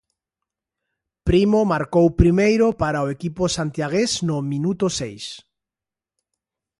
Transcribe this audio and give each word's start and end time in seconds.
Primo 1.27 1.59
marcou 1.73 2.05
primeiro 2.21 2.67
para 2.81 3.03
o 3.05 3.11
equipo 3.15 3.43
santiagués 3.57 4.11
no 4.27 4.37
minuto 4.51 4.85
seis. 4.99 5.25